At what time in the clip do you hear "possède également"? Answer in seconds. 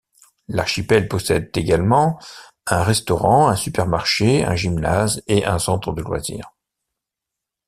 1.07-2.19